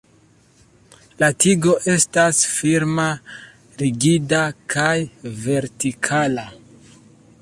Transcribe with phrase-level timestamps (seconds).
[1.23, 3.05] La tigo estas firma
[3.83, 4.41] rigida
[4.77, 4.99] kaj
[5.45, 6.49] vertikala.